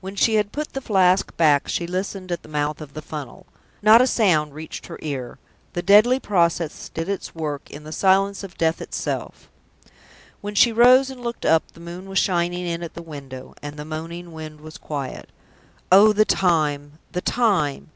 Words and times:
When 0.00 0.16
she 0.16 0.36
had 0.36 0.50
put 0.50 0.72
the 0.72 0.80
Flask 0.80 1.36
back, 1.36 1.68
she 1.68 1.86
listened 1.86 2.32
at 2.32 2.42
the 2.42 2.48
mouth 2.48 2.80
of 2.80 2.94
the 2.94 3.02
funnel. 3.02 3.44
Not 3.82 4.00
a 4.00 4.06
sound 4.06 4.54
reached 4.54 4.86
her 4.86 4.98
ear: 5.02 5.36
the 5.74 5.82
deadly 5.82 6.18
process 6.18 6.88
did 6.88 7.06
its 7.06 7.34
work 7.34 7.68
in 7.68 7.84
the 7.84 7.92
silence 7.92 8.42
of 8.42 8.56
death 8.56 8.80
itself. 8.80 9.50
When 10.40 10.54
she 10.54 10.72
rose 10.72 11.10
and 11.10 11.20
looked 11.20 11.44
up 11.44 11.70
the 11.72 11.80
moon 11.80 12.08
was 12.08 12.18
shining 12.18 12.64
in 12.64 12.82
at 12.82 12.94
the 12.94 13.02
window, 13.02 13.54
and 13.60 13.76
the 13.76 13.84
moaning 13.84 14.32
wind 14.32 14.62
was 14.62 14.78
quiet. 14.78 15.28
Oh, 15.90 16.14
the 16.14 16.24
time! 16.24 16.92
the 17.10 17.20
time! 17.20 17.90